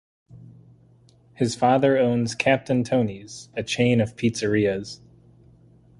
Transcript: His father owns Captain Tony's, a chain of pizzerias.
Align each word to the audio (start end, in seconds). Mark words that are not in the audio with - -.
His 1.35 1.53
father 1.53 1.95
owns 1.99 2.33
Captain 2.33 2.83
Tony's, 2.83 3.49
a 3.55 3.61
chain 3.61 4.01
of 4.01 4.15
pizzerias. 4.15 4.99